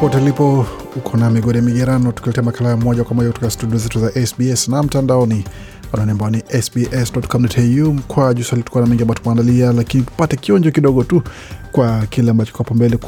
Popote 0.00 0.18
ulipo, 0.22 0.66
uko 0.96 1.16
na 1.16 1.30
migode 1.30 1.60
migerano, 1.60 2.12
tukiletea 2.12 2.42
makala 2.42 2.70
ya 2.70 2.76
moja 2.76 3.04
kwa 3.04 3.16
moja 3.16 3.28
kutoka 3.28 3.50
studio 3.50 3.78
zetu 3.78 4.00
za 4.00 4.26
SBS 4.26 4.68
na 4.68 4.82
mtandaoni 4.82 5.44
anwani 5.92 6.42
ni 6.52 6.62
sbs.com.au 6.62 7.92
mkwa 7.94 8.34
jusali. 8.34 8.62
Tukuwa 8.62 8.82
na 8.84 8.90
mengi 8.90 9.02
ambayo 9.02 9.18
tumeandalia, 9.20 9.72
lakini 9.72 10.02
tupate 10.02 10.36
kionjo 10.36 10.70
kidogo 10.70 11.04
tu 11.04 11.22
kwa 11.72 12.06
kile 12.06 12.30
ambacho 12.30 12.52
kwapo 12.52 12.74
mbele 12.74 12.98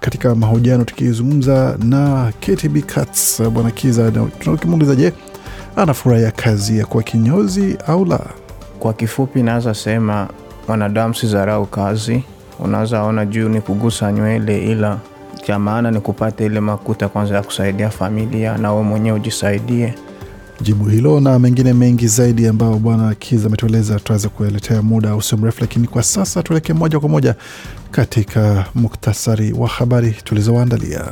katika 0.00 0.34
mahojiano, 0.34 0.84
tukizungumza 0.84 1.76
na 1.82 2.32
KTB 2.40 2.76
Cats 2.86 3.42
bwana 3.42 3.70
Kiza. 3.70 4.10
Tunakimuuliza, 4.38 4.94
je, 4.94 5.12
anafurahia 5.76 6.30
kazi 6.30 6.78
ya 6.78 6.86
kuwa 6.86 7.02
kinyozi 7.02 7.76
au 7.86 8.04
la? 8.04 8.20
Kwa 8.78 8.92
kifupi, 8.92 9.42
naweza 9.42 9.74
sema 9.74 10.28
wanadamu 10.68 11.14
si 11.14 11.26
dharau 11.26 11.66
kazi. 11.66 12.24
Unaweza 12.60 13.02
ona 13.02 13.26
juu 13.26 13.48
ni 13.48 13.60
kugusa 13.60 14.12
nywele, 14.12 14.64
ila 14.72 14.98
cha 15.46 15.58
maana 15.58 15.90
ni 15.90 16.00
kupata 16.00 16.44
ile 16.44 16.60
makuta 16.60 17.08
kwanza 17.08 17.34
ya 17.34 17.42
kusaidia 17.42 17.90
familia 17.90 18.58
na 18.58 18.72
we 18.74 18.82
mwenyewe 18.82 19.16
ujisaidie. 19.16 19.94
Jibu 20.60 20.84
hilo 20.84 21.20
na 21.20 21.38
mengine 21.38 21.72
mengi 21.72 22.06
zaidi 22.06 22.46
ambayo 22.46 22.76
bwana 22.76 23.14
Kiza 23.14 23.46
ametueleza 23.46 23.94
tutaweza 23.96 24.28
kueletea 24.28 24.82
muda 24.82 25.16
usio 25.16 25.38
mrefu, 25.38 25.60
lakini 25.60 25.86
kwa 25.86 26.02
sasa 26.02 26.42
tuelekee 26.42 26.72
moja 26.72 27.00
kwa 27.00 27.08
moja 27.08 27.34
katika 27.90 28.64
muktasari 28.74 29.52
wa 29.52 29.68
habari 29.68 30.10
tulizoandalia. 30.24 31.04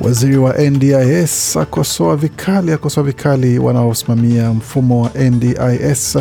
Waziri 0.00 0.36
wa 0.36 0.54
NDIS 0.58 1.56
akosoa 1.56 2.16
vikali 2.16 2.72
akosoa 2.72 3.04
vikali 3.04 3.58
wanaosimamia 3.58 4.50
mfumo 4.52 5.02
wa 5.02 5.10
NDIS 5.30 6.18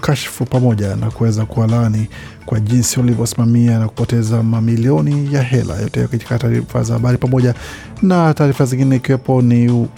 akiwakashfu 0.00 0.44
pamoja 0.44 0.96
na 0.96 1.10
kuweza 1.10 1.46
kuwalani 1.46 2.06
kwa 2.46 2.60
jinsi 2.60 3.00
walivyosimamia 3.00 3.78
na 3.78 3.88
kupoteza 3.88 4.42
mamilioni 4.42 5.34
ya 5.34 5.42
hela. 5.42 5.76
Yote 5.80 6.06
katika 6.06 6.38
taarifa 6.38 6.82
za 6.82 6.92
habari 6.94 7.18
pamoja 7.18 7.54
na 8.02 8.34
taarifa 8.34 8.64
zingine, 8.64 8.96
ikiwepo 8.96 9.42
ni 9.42 9.88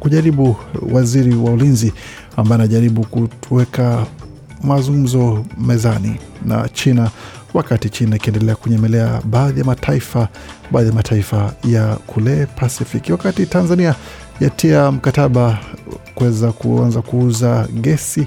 kujaribu 0.00 0.56
waziri 0.92 1.34
wa 1.34 1.52
ulinzi 1.52 1.92
ambaye 2.36 2.54
anajaribu 2.62 3.06
kuweka 3.48 4.06
mazungumzo 4.62 5.44
mezani 5.58 6.16
na 6.46 6.68
China 6.68 7.10
wakati 7.54 7.88
China 7.90 8.16
ikiendelea 8.16 8.56
kunyemelea 8.56 9.20
baadhi 9.24 9.60
ya 9.60 9.66
mataifa 9.66 10.28
baadhi 10.70 10.88
ya 10.88 10.94
mataifa 10.94 11.52
ya 11.64 11.96
kule 12.06 12.46
Pasifiki, 12.46 13.12
wakati 13.12 13.46
Tanzania 13.46 13.94
yatia 14.40 14.90
mkataba 14.92 15.58
kuweza 16.14 16.52
kuanza 16.52 17.02
kuuza 17.02 17.68
gesi 17.80 18.26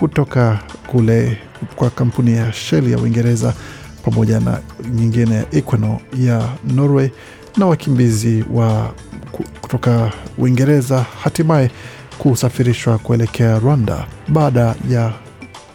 kutoka 0.00 0.58
kule 0.86 1.38
kwa 1.76 1.90
kampuni 1.90 2.36
ya 2.36 2.52
Shell 2.52 2.90
ya 2.90 2.98
Uingereza 2.98 3.54
pamoja 4.04 4.40
na 4.40 4.60
nyingine 4.94 5.34
ya 5.34 5.44
Equinor 5.54 5.98
ya 6.18 6.48
Norway 6.74 7.10
na 7.56 7.66
wakimbizi 7.66 8.44
wa 8.52 8.92
kutoka 9.60 10.12
Uingereza 10.38 11.06
hatimaye 11.22 11.70
kusafirishwa 12.18 12.98
kuelekea 12.98 13.58
Rwanda 13.58 14.06
baada 14.28 14.74
ya 14.90 15.12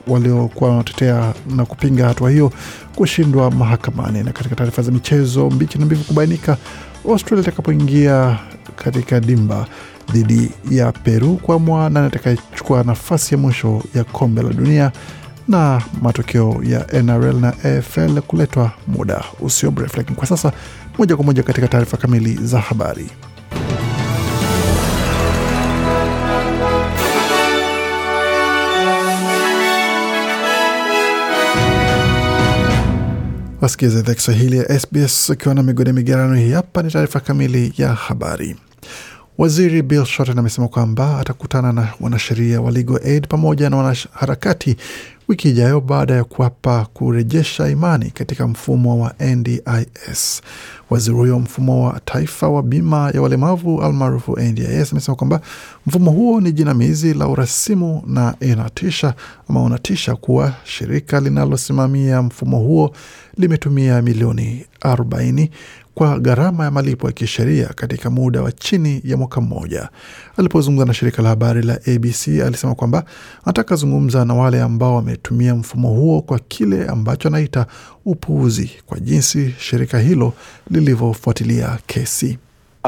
waliokuwa 0.08 0.70
wanatetea 0.70 1.34
na 1.56 1.66
kupinga 1.66 2.08
hatua 2.08 2.32
hiyo 2.32 2.52
kushindwa 2.96 3.52
mahakamani. 3.52 4.24
Na 4.24 4.32
katika 4.32 4.56
taarifa 4.56 4.82
za 4.82 4.92
michezo, 4.92 5.50
mbichi 5.50 5.78
na 5.78 5.86
mbivu 5.86 6.04
kubainika 6.04 6.58
Australia 7.10 7.42
itakapoingia 7.44 8.38
katika 8.76 9.20
dimba 9.20 9.68
dhidi 10.14 10.52
ya 10.72 10.92
Peru 10.92 11.36
kuamua 11.38 11.90
nani 11.90 12.08
atakayechukua 12.08 12.84
nafasi 12.84 13.34
ya 13.36 13.42
mwisho 13.42 13.84
ya 13.96 14.04
kombe 14.04 14.42
la 14.42 14.50
dunia 14.54 14.92
na 15.48 15.82
matokeo 16.02 16.62
ya 16.64 17.02
NRL 17.04 17.36
na 17.40 17.50
AFL 17.64 18.22
kuletwa 18.22 18.72
muda 18.88 19.24
usio 19.40 19.72
mrefu. 19.72 19.98
Lakini 19.98 20.16
kwa 20.18 20.28
sasa, 20.28 20.52
moja 20.98 21.16
kwa 21.16 21.26
moja 21.26 21.44
katika 21.44 21.68
taarifa 21.68 21.98
kamili 21.98 22.34
za 22.36 22.60
habari. 22.60 23.10
Wasikiza 33.62 34.00
idhaa 34.00 34.14
Kiswahili 34.14 34.58
ya 34.58 34.80
SBS 34.80 35.30
ukiwa 35.30 35.56
na 35.56 35.64
migode 35.64 35.94
migerano. 35.94 36.36
Hii 36.36 36.52
hapa 36.52 36.84
ni 36.84 36.92
taarifa 36.92 37.20
kamili 37.20 37.74
ya 37.78 37.94
habari. 37.94 38.56
Waziri 39.38 39.82
Bill 39.82 40.06
Shorten 40.06 40.40
amesema 40.40 40.68
kwamba 40.68 41.20
atakutana 41.20 41.72
na 41.74 41.94
wanasheria 42.00 42.62
wa 42.62 42.72
Legal 42.72 43.00
Aid 43.06 43.28
pamoja 43.28 43.70
na 43.70 43.78
wanaharakati 43.78 44.76
wiki 45.28 45.50
ijayo 45.50 45.82
baada 45.82 46.14
ya 46.14 46.24
kuapa 46.24 46.86
kurejesha 46.94 47.70
imani 47.70 48.12
katika 48.12 48.48
mfumo 48.48 49.00
wa 49.04 49.14
NDIS. 49.20 50.42
Waziri 50.90 51.16
huyo 51.16 51.40
mfumo 51.40 51.86
wa 51.88 52.00
taifa 52.06 52.50
wa 52.50 52.64
bima 52.64 53.12
ya 53.14 53.22
walemavu 53.22 53.82
almaarufu 53.84 54.40
NDIS 54.40 54.92
amesema 54.92 55.16
kwamba 55.16 55.42
mfumo 55.88 56.12
huo 56.12 56.42
ni 56.42 56.52
jinamizi 56.52 57.14
la 57.14 57.28
urasimu 57.28 58.04
na 58.08 58.36
inatisha 58.40 59.14
ama 59.50 59.64
unatisha 59.64 60.16
kuwa 60.16 60.54
shirika 60.64 61.20
linalosimamia 61.20 62.22
mfumo 62.22 62.58
huo 62.60 62.92
limetumia 63.38 64.02
milioni 64.02 64.66
40 64.82 65.50
kwa 65.96 66.20
gharama 66.20 66.64
ya 66.64 66.72
malipo 66.72 67.08
ya 67.08 67.14
kisheria 67.14 67.68
katika 67.68 68.10
muda 68.10 68.42
wa 68.42 68.52
chini 68.52 69.02
ya 69.04 69.18
mwaka 69.18 69.42
mmoja. 69.42 69.90
Alipozungumza 70.38 70.86
na 70.86 70.94
shirika 70.94 71.22
la 71.22 71.30
habari 71.30 71.62
la 71.62 71.74
ABC, 71.74 72.28
alisema 72.46 72.76
kwamba 72.76 73.04
anataka 73.44 73.76
zungumza 73.76 74.26
na 74.26 74.34
wale 74.34 74.62
ambao 74.62 74.96
wametumia 74.96 75.56
mfumo 75.56 75.88
huo 75.90 76.22
kwa 76.22 76.40
kile 76.40 76.86
ambacho 76.88 77.28
anaita 77.28 77.66
upuuzi 78.06 78.72
kwa 78.86 79.00
jinsi 79.00 79.54
shirika 79.60 80.00
hilo 80.00 80.34
lilivyofuatilia 80.72 81.78
kesi. 81.88 82.38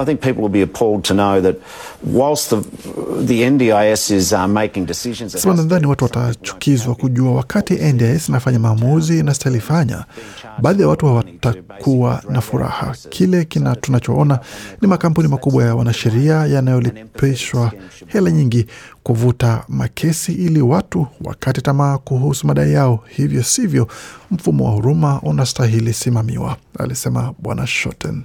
I 0.02 0.06
think 0.06 0.22
people 0.22 0.41
will 0.41 0.50
be 0.50 0.62
appalled 0.62 1.03
to 1.06 1.13
know 1.13 1.41
that 1.41 1.56
whilst 2.03 2.50
the, 2.50 2.58
the 3.25 3.41
NDIS 3.41 4.12
is 4.12 4.34
uh, 4.34 4.47
making 4.47 4.85
decisions... 4.85 5.34
Sema 5.41 5.53
nadhani 5.56 5.88
watu 5.88 6.03
watachukizwa 6.06 6.96
kujua 6.96 7.31
wakati 7.35 7.74
NDIS 7.74 8.30
inafanya 8.30 8.59
maamuzi 8.59 9.19
inastahili 9.19 9.62
fanya, 9.62 10.06
baadhi 10.62 10.81
ya 10.81 10.88
watu 10.88 11.06
hawatakuwa 11.06 12.24
na 12.30 12.41
furaha. 12.41 12.96
Kile 13.09 13.46
kina 13.46 13.75
tunachoona 13.75 14.40
ni 14.81 14.88
makampuni 14.88 15.28
makubwa 15.28 15.63
ya 15.63 15.75
wanasheria 15.75 16.36
yanayolipishwa 16.46 17.72
hela 18.07 18.31
nyingi 18.31 18.66
kuvuta 19.03 19.63
makesi 19.68 20.31
ili 20.34 20.62
watu 20.62 21.07
wakate 21.24 21.62
tamaa 21.62 21.97
kuhusu 21.97 22.47
madai 22.47 22.74
yao. 22.74 23.03
Hivyo 23.07 23.44
sivyo 23.44 23.88
mfumo 24.31 24.66
wa 24.66 24.72
huruma 24.72 25.22
unastahili 25.22 25.94
simamiwa, 25.94 26.57
alisema 26.80 27.33
Bwana 27.39 27.68
Shorten 27.68 28.24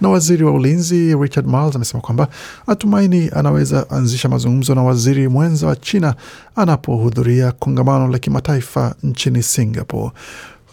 na 0.00 0.08
waziri 0.08 0.44
wa 0.44 0.52
ulinzi 0.52 1.16
Richard 1.16 1.46
Marles 1.46 1.76
amesema 1.76 2.00
kwamba 2.00 2.28
atumaini 2.66 3.30
anaweza 3.34 3.90
anzisha 3.90 4.28
mazungumzo 4.28 4.74
na 4.74 4.82
waziri 4.82 5.28
mwenza 5.28 5.66
wa 5.66 5.76
China 5.76 6.14
anapohudhuria 6.56 7.52
kongamano 7.52 8.08
la 8.08 8.18
kimataifa 8.18 8.94
nchini 9.02 9.42
Singapore. 9.42 10.10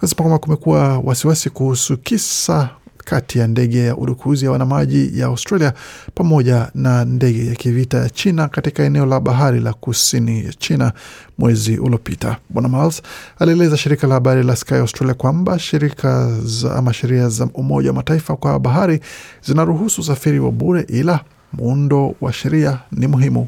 Kasema 0.02 0.18
kwamba 0.18 0.38
kumekuwa 0.40 1.00
wasiwasi 1.00 1.50
kuhusu 1.50 1.98
kisa 1.98 2.70
kati 3.06 3.40
ya 3.40 3.48
ndege 3.48 3.80
ya 3.80 3.98
udukuzi 3.98 4.46
ya 4.46 4.52
wanamaji 4.52 5.20
ya 5.20 5.26
Australia 5.26 5.74
pamoja 6.16 6.72
na 6.76 7.06
ndege 7.06 7.46
ya 7.46 7.56
kivita 7.56 7.98
ya 7.98 8.10
China 8.10 8.48
katika 8.48 8.84
eneo 8.84 9.06
la 9.06 9.20
bahari 9.20 9.60
la 9.60 9.74
kusini 9.74 10.46
ya 10.46 10.54
China 10.54 10.92
mwezi 11.38 11.78
uliopita. 11.78 12.38
Bwana 12.50 12.70
Miles 12.70 13.02
alieleza 13.40 13.78
shirika 13.78 14.08
la 14.08 14.14
habari 14.14 14.44
la 14.44 14.56
Sky 14.56 14.74
Australia 14.76 15.14
kwamba 15.14 15.60
shirika 15.60 16.40
za 16.44 16.76
ama 16.76 16.94
sheria 16.94 17.30
za 17.30 17.46
Umoja 17.54 17.90
wa 17.90 17.96
Mataifa 17.96 18.36
kwa 18.36 18.60
bahari 18.60 19.00
zinaruhusu 19.46 20.02
usafiri 20.02 20.40
wa 20.40 20.52
bure, 20.52 20.86
ila 20.88 21.20
muundo 21.54 22.16
wa 22.22 22.34
sheria 22.34 22.80
ni 22.92 23.08
muhimu. 23.08 23.48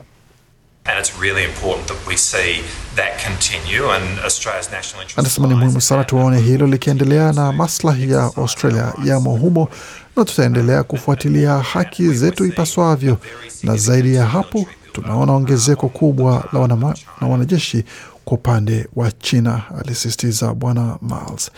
Anasema 5.17 5.47
ni 5.47 5.53
muhimu 5.55 5.81
sana 5.81 6.01
that. 6.03 6.09
tuone 6.09 6.39
hilo 6.39 6.67
likiendelea 6.67 7.31
na 7.33 7.51
maslahi 7.51 8.11
ya 8.11 8.23
Australia 8.23 8.93
yamo 9.03 9.31
humo, 9.31 9.69
na 10.15 10.25
tutaendelea 10.25 10.83
kufuatilia 10.83 11.53
haki 11.57 12.07
zetu 12.13 12.45
ipaswavyo. 12.45 13.17
Na 13.63 13.75
zaidi 13.77 14.15
ya 14.15 14.25
hapo, 14.25 14.65
tunaona 14.93 15.33
ongezeko 15.33 15.89
kubwa 15.89 16.43
la 16.53 16.59
wanama, 16.59 16.95
na 17.21 17.27
wanajeshi 17.27 17.83
kwa 18.25 18.37
upande 18.37 18.87
wa 18.95 19.11
China, 19.11 19.61
alisisitiza 19.79 20.53
Bwana 20.53 20.97
Miles. 21.01 21.51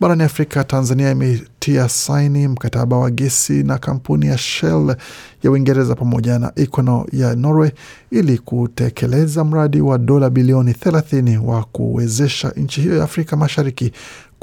Barani 0.00 0.22
Afrika, 0.22 0.64
Tanzania 0.64 1.10
imetia 1.10 1.88
saini 1.88 2.48
mkataba 2.48 2.98
wa 2.98 3.10
gesi 3.10 3.62
na 3.62 3.78
kampuni 3.78 4.26
ya 4.26 4.38
Shell 4.38 4.96
ya 5.42 5.50
Uingereza 5.50 5.94
pamoja 5.94 6.38
na 6.38 6.52
Equinor 6.56 7.06
ya 7.12 7.34
Norway 7.36 7.70
ili 8.10 8.38
kutekeleza 8.38 9.44
mradi 9.44 9.80
wa 9.80 9.98
dola 9.98 10.30
bilioni 10.30 10.72
30 10.72 11.36
wa 11.38 11.64
kuwezesha 11.64 12.50
nchi 12.56 12.80
hiyo 12.80 12.96
ya 12.96 13.04
Afrika 13.04 13.36
Mashariki 13.36 13.92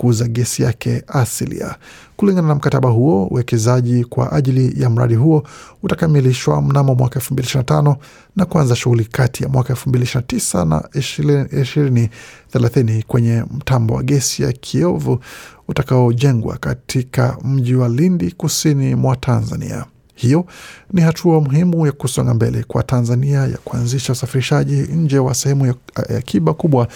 kuuza 0.02 0.28
gesi 0.28 0.64
yake 0.64 1.04
asilia. 1.08 1.76
Kulingana 2.18 2.48
na 2.48 2.56
mkataba 2.56 2.90
huo, 2.90 3.26
uwekezaji 3.28 4.06
kwa 4.06 4.32
ajili 4.32 4.82
ya 4.82 4.90
mradi 4.90 5.16
huo 5.16 5.44
utakamilishwa 5.84 6.62
mnamo 6.62 6.96
mwaka 6.96 7.20
2025 7.20 7.96
na 8.36 8.46
kuanza 8.46 8.76
shughuli 8.76 9.06
kati 9.06 9.44
ya 9.44 9.50
mwaka 9.50 9.74
2029 9.74 10.66
na 10.66 10.80
2030 10.80 13.04
kwenye 13.04 13.44
mtambo 13.58 13.94
wa 13.94 14.04
gesi 14.04 14.44
ya 14.44 14.52
Kiovu 14.52 15.20
utakaojengwa 15.68 16.58
katika 16.58 17.38
mji 17.44 17.76
wa 17.76 17.90
Lindi 17.90 18.32
kusini 18.32 18.96
mwa 18.96 19.16
Tanzania. 19.16 19.86
Hiyo 20.22 20.46
ni 20.94 21.02
hatua 21.02 21.42
muhimu 21.42 21.86
ya 21.86 21.92
kusonga 21.92 22.34
mbele 22.34 22.64
kwa 22.64 22.84
Tanzania 22.84 23.40
ya 23.40 23.58
kuanzisha 23.64 24.14
usafirishaji 24.14 24.74
nje 24.76 25.20
wa 25.20 25.34
sehemu 25.36 25.66
ya 25.66 25.76
akiba 26.18 26.54
kubwa 26.54 26.88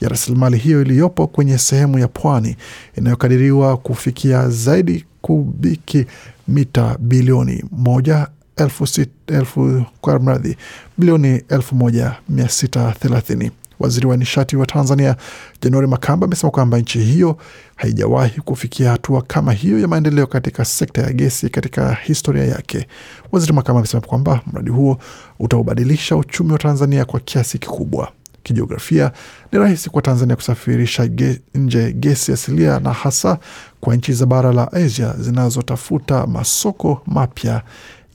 ya 0.00 0.08
rasilimali 0.08 0.58
hiyo 0.58 0.82
iliyopo 0.82 1.26
kwenye 1.26 1.58
sehemu 1.58 1.98
ya 1.98 2.08
pwani 2.08 2.56
inayokadiriwa 2.98 3.76
kufikia 3.76 4.48
zaidi 4.48 5.04
kubiki 5.22 6.06
mita 6.48 6.96
bilioni 7.00 7.64
moja 7.72 8.26
elfu 8.56 8.86
sit, 8.86 9.10
elfu, 9.26 9.84
kwa 10.00 10.18
mradhi 10.18 10.56
bilioni 10.98 11.42
elfu 11.48 11.74
moja 11.74 12.14
mia 12.28 12.48
sita 12.48 12.92
thelathini. 13.00 13.50
Waziri 13.84 14.06
wa 14.06 14.16
nishati 14.16 14.56
wa 14.56 14.66
Tanzania 14.66 15.16
Januari 15.62 15.86
Makamba 15.86 16.24
amesema 16.26 16.50
kwamba 16.50 16.78
nchi 16.78 16.98
hiyo 16.98 17.36
haijawahi 17.76 18.40
kufikia 18.40 18.90
hatua 18.90 19.22
kama 19.22 19.52
hiyo 19.52 19.78
ya 19.80 19.88
maendeleo 19.88 20.26
katika 20.26 20.64
sekta 20.64 21.02
ya 21.02 21.12
gesi 21.12 21.48
katika 21.48 21.94
historia 21.94 22.44
yake. 22.44 22.86
Waziri 23.32 23.52
Makamba 23.52 23.78
amesema 23.78 24.00
kwamba 24.00 24.40
mradi 24.52 24.70
huo 24.70 24.98
utaubadilisha 25.38 26.16
uchumi 26.16 26.52
wa 26.52 26.58
Tanzania 26.58 27.04
kwa 27.04 27.20
kiasi 27.20 27.58
kikubwa. 27.58 28.12
Kijiografia 28.42 29.12
ni 29.52 29.58
rahisi 29.58 29.90
kwa 29.90 30.02
Tanzania 30.02 30.36
kusafirisha 30.36 31.06
ge, 31.06 31.40
nje 31.54 31.92
gesi 31.92 32.32
asilia 32.32 32.80
na 32.80 32.92
hasa 32.92 33.38
kwa 33.80 33.96
nchi 33.96 34.12
za 34.12 34.26
bara 34.26 34.52
la 34.52 34.72
Asia 34.72 35.14
zinazotafuta 35.18 36.26
masoko 36.26 37.02
mapya 37.06 37.62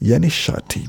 ya 0.02 0.18
nishati. 0.18 0.88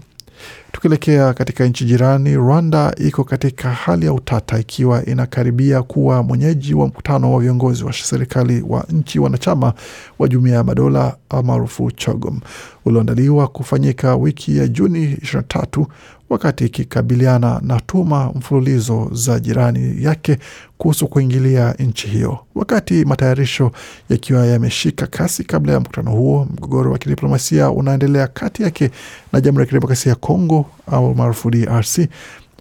Tukielekea 0.72 1.34
katika 1.34 1.66
nchi 1.66 1.86
jirani, 1.86 2.36
Rwanda 2.36 2.96
iko 2.98 3.24
katika 3.24 3.70
hali 3.70 4.06
ya 4.06 4.14
utata 4.14 4.60
ikiwa 4.60 5.06
inakaribia 5.06 5.82
kuwa 5.84 6.24
mwenyeji 6.24 6.74
wa 6.74 6.88
mkutano 6.88 7.34
wa 7.34 7.40
viongozi 7.42 7.84
wa 7.84 7.94
serikali 7.94 8.64
wa 8.68 8.86
nchi 8.90 9.20
wanachama 9.20 9.74
wa 10.20 10.28
Jumuiya 10.28 10.56
ya 10.58 10.64
Madola 10.64 11.16
maarufu 11.44 11.92
CHOGM 11.92 12.40
ulioandaliwa 12.86 13.48
kufanyika 13.48 14.16
wiki 14.16 14.58
ya 14.58 14.68
Juni 14.68 15.14
23 15.16 15.86
wakati 16.32 16.66
ikikabiliana 16.66 17.60
na 17.64 17.80
tuma 17.80 18.32
mfululizo 18.36 19.10
za 19.14 19.40
jirani 19.40 20.04
yake 20.04 20.38
kuhusu 20.78 21.08
kuingilia 21.08 21.72
nchi 21.80 22.08
hiyo. 22.08 22.40
Wakati 22.56 23.06
matayarisho 23.06 23.72
yakiwa 24.10 24.46
yameshika 24.46 25.08
kasi 25.08 25.44
kabla 25.44 25.74
ya 25.74 25.80
mkutano 25.80 26.12
huo, 26.12 26.48
mgogoro 26.54 26.92
wa 26.92 26.98
kidiplomasia 26.98 27.72
unaendelea 27.72 28.28
kati 28.28 28.64
yake 28.64 28.92
na 29.34 29.42
Jamhuri 29.42 29.62
ya 29.62 29.66
Kidemokrasia 29.68 30.10
ya 30.10 30.16
Kongo 30.16 30.66
au 30.92 31.16
maarufu 31.16 31.50
DRC 31.52 32.00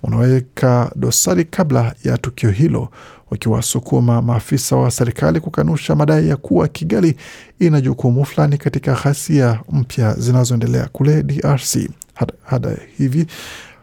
unaweka 0.03 0.91
dosari 0.97 1.45
kabla 1.45 1.95
ya 2.05 2.19
tukio 2.19 2.51
hilo, 2.51 2.89
wakiwasukuma 3.31 4.23
maafisa 4.23 4.77
wa 4.77 4.91
serikali 4.91 5.41
kukanusha 5.41 5.95
madai 5.95 6.29
ya 6.29 6.37
kuwa 6.37 6.69
Kigali 6.69 7.17
ina 7.59 7.81
jukumu 7.81 8.25
fulani 8.25 8.59
katika 8.59 8.95
ghasia 8.95 9.61
mpya 9.73 10.15
zinazoendelea 10.15 10.89
kule 10.93 11.23
DRC. 11.23 11.77
Hada, 12.21 12.35
hada 12.45 12.77
hivi 12.99 13.27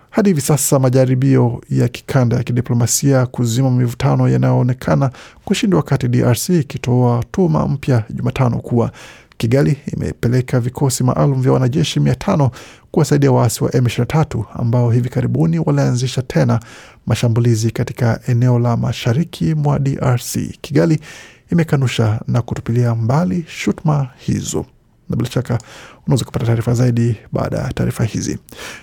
hadi 0.09 0.29
hivi 0.29 0.41
sasa 0.41 0.79
majaribio 0.79 1.61
ya 1.69 1.87
kikanda 1.87 2.37
ya 2.37 2.43
kidiplomasia 2.43 3.25
kuzima 3.25 3.71
mivutano 3.71 4.29
yanayoonekana 4.29 5.11
kushindwa, 5.45 5.77
wakati 5.77 6.07
DRC 6.07 6.49
ikitoa 6.49 7.23
tuma 7.31 7.67
mpya 7.67 8.03
Jumatano 8.09 8.57
kuwa 8.59 8.91
Kigali 9.37 9.77
imepeleka 9.93 10.59
vikosi 10.59 11.03
maalum 11.03 11.41
vya 11.41 11.51
wanajeshi 11.51 11.99
mia 11.99 12.15
tano 12.15 12.51
kuwasaidia 12.91 13.31
waasi 13.31 13.63
wa 13.63 13.69
M23 13.69 14.43
ambao 14.53 14.91
hivi 14.91 15.09
karibuni 15.09 15.59
walianzisha 15.59 16.21
tena 16.21 16.59
mashambulizi 17.05 17.71
katika 17.71 18.19
eneo 18.27 18.59
la 18.59 18.77
mashariki 18.77 19.55
mwa 19.55 19.79
DRC. 19.79 20.37
Kigali 20.61 20.99
imekanusha 21.51 22.21
na 22.27 22.41
kutupilia 22.41 22.95
mbali 22.95 23.45
shutuma 23.47 24.07
hizo 24.17 24.65
na 25.09 25.15
bila 25.15 25.29
shaka 25.31 25.59
unaweza 26.07 26.25
kupata 26.25 26.45
taarifa 26.45 26.73
zaidi 26.73 27.15
baada 27.31 27.57
ya 27.57 27.73
taarifa 27.73 28.03
hizi. 28.03 28.37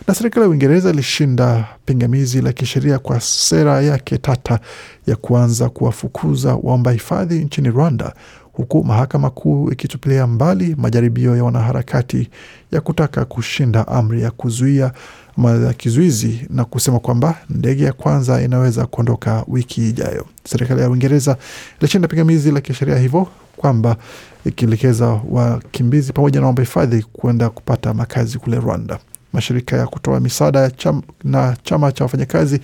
Na 0.08 0.14
serikali 0.14 0.44
ya 0.44 0.50
Uingereza 0.50 0.90
ilishinda 0.90 1.64
pingamizi 1.84 2.40
la 2.42 2.52
kisheria 2.52 2.98
kwa 2.98 3.20
sera 3.20 3.80
yake 3.82 4.18
tata 4.18 4.60
ya 5.06 5.16
kuanza 5.16 5.68
kuwafukuza 5.68 6.54
waomba 6.54 6.90
hifadhi 6.92 7.44
nchini 7.44 7.68
Rwanda, 7.70 8.14
huku 8.52 8.84
mahakama 8.84 9.30
kuu 9.30 9.70
ikitupilia 9.72 10.26
mbali 10.26 10.74
majaribio 10.78 11.36
ya 11.36 11.44
wanaharakati 11.44 12.30
ya 12.72 12.80
kutaka 12.80 13.24
kushinda 13.24 13.88
amri 13.88 14.22
ya 14.22 14.30
kuzuia 14.30 14.92
kizuizi 15.76 16.46
na 16.50 16.64
kusema 16.64 16.98
kwamba 17.00 17.38
ndege 17.50 17.84
ya 17.84 17.92
kwanza 17.92 18.42
inaweza 18.42 18.86
kuondoka 18.86 19.44
wiki 19.48 19.88
ijayo. 19.88 20.26
Serikali 20.44 20.80
ya 20.80 20.90
Uingereza 20.90 21.36
ilishinda 21.80 22.08
pingamizi 22.08 22.50
la 22.50 22.60
kisheria 22.60 22.98
hivyo 22.98 23.28
kwamba 23.56 23.96
ikielekeza 24.46 25.20
wakimbizi 25.30 26.12
pamoja 26.12 26.40
na 26.40 26.46
waomba 26.46 26.62
hifadhi 26.62 27.02
kwenda 27.12 27.50
kupata 27.50 27.94
makazi 27.94 28.38
kule 28.38 28.56
Rwanda. 28.60 28.98
Mashirika 29.32 29.76
ya 29.76 29.86
kutoa 29.86 30.20
misaada 30.20 30.70
cham, 30.70 31.02
na 31.24 31.56
chama 31.62 31.92
cha 31.92 32.04
wafanyakazi 32.04 32.60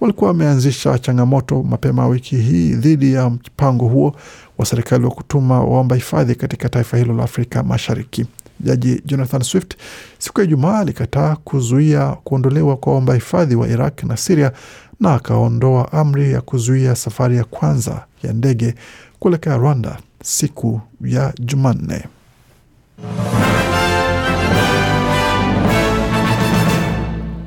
walikuwa 0.00 0.28
wameanzisha 0.30 0.98
changamoto 0.98 1.62
mapema 1.62 2.06
wiki 2.06 2.36
hii 2.36 2.72
dhidi 2.74 3.12
ya 3.12 3.30
mpango 3.30 3.88
huo 3.88 4.16
wa 4.58 4.66
serikali 4.66 5.04
wa 5.04 5.10
kutuma 5.10 5.60
waomba 5.64 5.96
hifadhi 5.96 6.34
katika 6.34 6.68
taifa 6.68 6.96
hilo 6.96 7.14
la 7.14 7.22
Afrika 7.24 7.62
Mashariki. 7.62 8.26
Jaji 8.60 9.02
Jonathan 9.06 9.42
Swift 9.42 9.74
siku 10.18 10.40
ya 10.40 10.44
Ijumaa 10.46 10.78
alikataa 10.78 11.36
kuzuia 11.36 12.10
kuondolewa 12.24 12.76
kwa 12.76 12.92
waomba 12.92 13.14
hifadhi 13.14 13.54
wa 13.54 13.68
Iraq 13.68 14.02
na 14.04 14.16
Siria 14.16 14.52
na 15.00 15.14
akaondoa 15.14 15.92
amri 15.92 16.32
ya 16.32 16.40
kuzuia 16.40 16.96
safari 16.96 17.36
ya 17.36 17.44
kwanza 17.44 18.04
ya 18.22 18.32
ndege 18.32 18.74
kuelekea 19.18 19.56
Rwanda 19.56 19.98
siku 20.22 20.80
ya 21.04 21.32
Jumanne. 21.38 22.04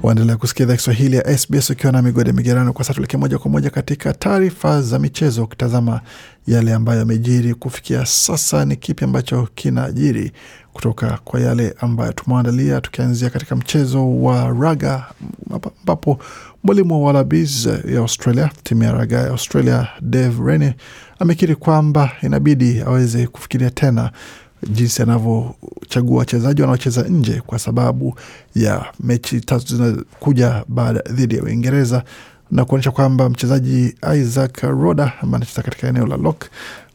Waendelea 0.03 0.37
kusikia 0.37 0.63
idhaa 0.65 0.75
Kiswahili 0.75 1.15
ya 1.15 1.37
SBS 1.37 1.69
ukiwa 1.69 1.91
na 1.93 2.01
migode 2.01 2.31
migerano. 2.31 2.73
Kwa 2.73 2.85
sasa 2.85 2.93
tuelekee 2.93 3.17
moja 3.17 3.37
kwa 3.37 3.51
moja 3.51 3.69
katika 3.69 4.13
taarifa 4.13 4.81
za 4.81 4.99
michezo, 4.99 5.43
ukitazama 5.43 6.01
yale 6.47 6.73
ambayo 6.73 6.99
yamejiri 6.99 7.53
kufikia 7.53 8.05
sasa. 8.05 8.65
Ni 8.65 8.75
kipi 8.75 9.03
ambacho 9.05 9.47
kinajiri 9.55 10.31
kutoka 10.73 11.19
kwa 11.23 11.39
yale 11.39 11.75
ambayo 11.79 12.13
tumeandalia, 12.13 12.81
tukianzia 12.81 13.29
katika 13.29 13.55
mchezo 13.55 14.19
wa 14.21 14.49
raga 14.59 15.05
ambapo 15.81 16.19
mwalimu 16.63 16.93
wa 16.93 17.07
Wallabies 17.07 17.65
ya 17.65 17.99
Australia, 17.99 18.49
timu 18.63 18.83
ya 18.83 18.91
raga 18.91 19.17
ya 19.19 19.27
Australia, 19.29 19.87
Dave 20.01 20.43
Rennie 20.51 20.75
amekiri 21.19 21.55
kwamba 21.55 22.11
inabidi 22.21 22.81
aweze 22.81 23.27
kufikiria 23.27 23.69
tena 23.69 24.11
jinsi 24.69 25.01
anavyochagua 25.01 26.17
wachezaji 26.19 26.61
wanaocheza 26.61 27.01
nje 27.03 27.41
kwa 27.45 27.59
sababu 27.59 28.15
ya 28.55 28.85
mechi 28.99 29.41
tatu 29.41 29.75
zinakuja 29.75 30.63
baada 30.67 30.99
dhidi 31.09 31.35
ya 31.35 31.43
Uingereza 31.43 32.03
na 32.51 32.65
kuonyesha 32.65 32.91
kwamba 32.91 33.29
mchezaji 33.29 33.95
Isaac 34.21 34.57
Roda 34.61 35.13
ambaye 35.21 35.35
anacheza 35.35 35.61
katika 35.61 35.87
eneo 35.87 36.05
la 36.07 36.17
lock 36.17 36.45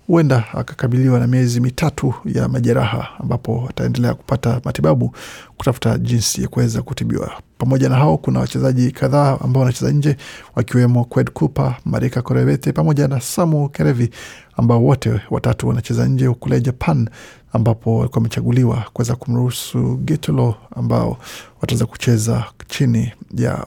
huenda 0.09 0.45
akakabiliwa 0.55 1.19
na 1.21 1.27
miezi 1.27 1.61
mitatu 1.61 2.15
ya 2.25 2.49
majeraha 2.49 3.09
ambapo 3.21 3.67
ataendelea 3.71 4.15
kupata 4.15 4.61
matibabu 4.65 5.15
kutafuta 5.57 5.99
jinsi 5.99 6.43
ya 6.43 6.49
kuweza 6.49 6.83
kutibiwa. 6.83 7.33
Pamoja 7.59 7.88
na 7.88 7.97
hao, 7.97 8.19
kuna 8.19 8.41
wachezaji 8.41 8.91
kadhaa 8.91 9.38
ambao 9.41 9.61
wanacheza 9.62 9.93
nje 9.93 10.17
wakiwemo 10.55 11.05
Qued 11.05 11.31
Cooper, 11.31 11.77
Marika 11.85 12.23
Korebete 12.23 12.73
pamoja 12.73 13.09
na 13.09 13.21
Samu 13.21 13.69
Kerevi 13.69 14.11
ambao 14.57 14.85
wote 14.85 15.21
watatu 15.31 15.69
wanacheza 15.69 16.07
nje 16.07 16.29
kule 16.31 16.61
Japan 16.61 17.09
ambapo 17.52 17.97
walikuwa 17.99 18.19
wamechaguliwa 18.21 18.85
kuweza 18.93 19.17
kumruhusu 19.17 19.97
Getolo 19.97 20.55
ambao 20.76 21.19
wataweza 21.61 21.87
kucheza 21.87 22.45
chini 22.69 23.12
ya 23.35 23.67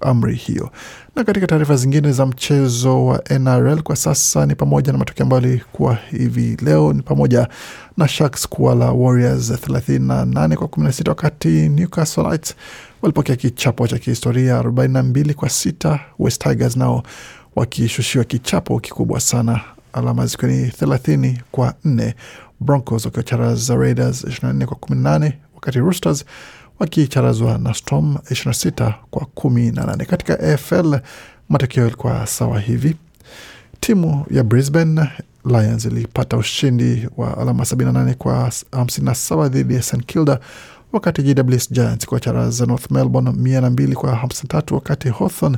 amri 0.00 0.34
hiyo. 0.34 0.70
Na 1.16 1.24
katika 1.24 1.46
taarifa 1.46 1.76
zingine 1.76 2.12
za 2.12 2.26
mchezo 2.26 3.06
wa 3.06 3.22
NRL 3.38 3.82
kwa 3.82 3.96
sasa 3.96 4.46
ni 4.46 4.54
pamoja 4.54 4.92
na 4.92 4.98
matokeo 4.98 5.22
ambayo 5.24 5.42
yalikuwa 5.42 5.98
hivi 6.10 6.56
leo 6.62 6.92
ni 6.92 7.02
pamoja 7.02 7.48
na 7.96 8.08
Sharks 8.08 8.48
kuwala 8.48 8.92
Warriors 8.92 9.50
38 9.50 10.54
kwa 10.56 10.66
16, 10.68 11.08
wakati 11.08 11.48
Newcastle 11.68 12.38
walipokea 13.02 13.36
kichapo 13.36 13.88
cha 13.88 13.98
kihistoria 13.98 14.62
42 14.62 15.34
kwa 15.34 15.48
sita, 15.48 16.00
West 16.18 16.42
Tigers 16.42 16.76
nao 16.76 17.02
wakishushiwa 17.56 18.24
kichapo 18.24 18.80
kikubwa 18.80 19.20
sana, 19.20 19.60
alama 19.96 20.26
zikiwa 20.26 20.50
ni 20.50 20.66
30 20.68 21.34
kwa 21.52 21.74
4, 21.84 22.12
Broncos 22.60 23.04
wakiwacharaza 23.04 23.74
Raiders 23.76 24.24
24 24.24 24.64
kwa 24.66 24.76
18, 24.76 25.32
wakati 25.54 25.78
Roosters 25.78 26.24
wakicharazwa 26.78 27.58
na 27.58 27.74
Storm 27.74 28.14
26 28.14 28.94
kwa 29.10 29.26
18. 29.36 30.06
Katika 30.06 30.40
AFL 30.40 30.98
matokeo 31.48 31.84
yalikuwa 31.84 32.26
sawa 32.26 32.60
hivi. 32.60 32.96
Timu 33.80 34.26
ya 34.30 34.44
Brisbane 34.44 35.08
Lions 35.44 35.84
ilipata 35.84 36.36
ushindi 36.36 37.08
wa 37.16 37.38
alama 37.38 37.64
78 37.64 38.14
kwa 38.14 38.48
57 38.48 39.48
dhidi 39.48 39.74
ya 39.74 39.82
St 39.82 40.04
Kilda, 40.06 40.40
wakati 40.92 41.22
GWS 41.22 41.72
Giants 41.72 42.06
kwa 42.06 42.20
charaza 42.20 42.66
North 42.66 42.90
Melbourne 42.90 43.30
102 43.30 43.94
kwa 43.94 44.12
53, 44.12 44.74
wakati 44.74 45.08
Hawthorn 45.08 45.56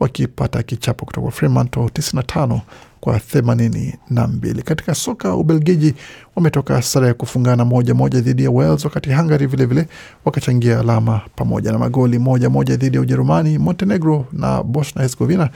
wakipata 0.00 0.62
kichapo 0.62 1.06
kutoka 1.06 1.30
Fremantle 1.30 1.82
95 1.82 2.60
kwa 3.00 3.18
82. 3.18 4.62
Katika 4.62 4.94
soka 4.94 5.34
Ubelgiji 5.36 5.94
wametoka 6.36 6.82
sare 6.82 7.06
ya 7.06 7.14
kufungana 7.14 7.64
moja 7.64 7.94
moja 7.94 8.20
dhidi 8.20 8.44
ya 8.44 8.50
Wales, 8.50 8.84
wakati 8.84 9.12
Hungary 9.14 9.46
vilevile 9.46 9.86
wakachangia 10.24 10.80
alama 10.80 11.20
pamoja 11.36 11.72
na 11.72 11.78
magoli 11.78 12.18
moja 12.18 12.50
moja 12.50 12.76
dhidi 12.76 12.96
ya 12.96 13.02
Ujerumani. 13.02 13.58
Montenegro 13.58 14.26
na 14.32 14.62
Bosnia 14.62 15.02
Herzegovina 15.02 15.50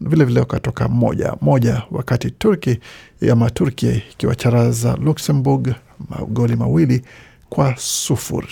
vilevile 0.00 0.40
wakatoka 0.40 0.88
moja 0.88 1.34
moja, 1.40 1.82
wakati 1.90 2.30
Turki 2.30 2.78
ama 3.32 3.50
Turkia 3.50 3.94
ikiwacharaza 3.94 4.96
Luxembourg 4.96 5.74
magoli 6.08 6.56
mawili 6.56 7.02
kwa 7.48 7.74
sufuri. 7.76 8.48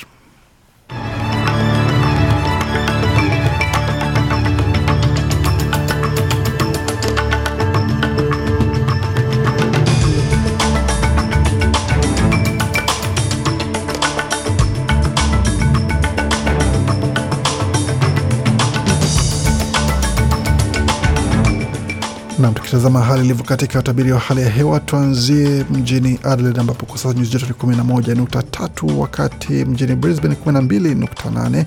Nam, 22.47 22.55
tukitazama 22.55 23.01
hali 23.03 23.25
ilivyo 23.25 23.45
katika 23.45 23.79
utabiri 23.79 24.13
wa 24.13 24.19
hali 24.19 24.41
ya 24.43 24.49
hewa, 24.51 24.81
tuanzie 24.81 25.65
mjini 25.71 26.19
Adelaide 26.23 26.61
ambapo 26.61 26.87
kwa 26.87 26.99
sasa 26.99 27.15
nyuzi 27.19 27.31
joto 27.31 27.47
ni 27.47 27.53
11.3, 27.75 28.97
wakati 28.99 29.53
mjini 29.53 29.97
Brisbane 29.97 30.37
12.8, 30.47 31.65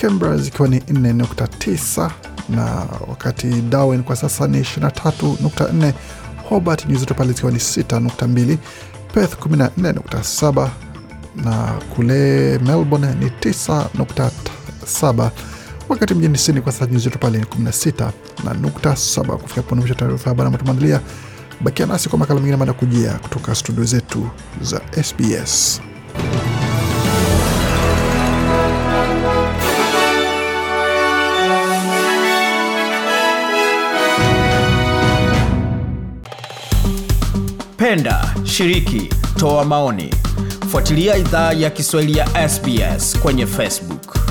Canberra 0.00 0.36
zikiwa 0.36 0.68
ni 0.68 0.78
4.9 0.78 2.10
na 2.48 2.64
wakati 3.08 3.46
Darwin 3.46 4.02
kwa 4.02 4.16
sasa 4.16 4.46
ni 4.46 4.60
23.4, 4.60 5.92
Hobart 6.48 6.86
nyuzi 6.86 7.00
joto 7.00 7.14
pale 7.14 7.32
zikiwa 7.32 7.52
ni 7.52 7.58
6.2, 7.58 8.56
Perth 9.14 9.46
14.7 9.46 10.68
na 11.44 11.72
kule 11.96 12.58
Melbourne 12.58 13.14
ni 13.20 13.26
9.7 13.26 15.30
wakati 15.88 16.14
mjini 16.14 16.38
Sydney 16.38 16.62
kwa 16.62 16.72
sasa 16.72 16.86
nyuzi 16.86 17.04
joto 17.04 17.18
pale 17.18 17.38
ni 17.38 17.44
16 17.44 18.10
na 18.44 18.54
nukta 18.54 18.96
saba. 18.96 19.36
Kufika 19.36 19.60
hapo 19.60 19.76
mwisho 19.76 19.94
taarifa 19.94 20.30
habari 20.30 20.46
ambayo 20.46 20.58
tumeandalia. 20.64 21.00
Bakia 21.60 21.86
nasi 21.86 22.08
kwa 22.08 22.18
makala 22.18 22.40
mengine 22.40 22.56
manda 22.56 22.72
kujia 22.74 23.12
kutoka 23.12 23.54
studio 23.54 23.84
zetu 23.84 24.28
za 24.62 24.80
SBS. 25.02 25.80
Penda, 37.76 38.34
shiriki, 38.44 39.10
toa 39.38 39.64
maoni. 39.64 40.14
Fuatilia 40.70 41.16
idhaa 41.16 41.52
ya 41.52 41.70
Kiswahili 41.70 42.18
ya 42.18 42.48
SBS 42.48 43.18
kwenye 43.20 43.46
Facebook. 43.46 44.23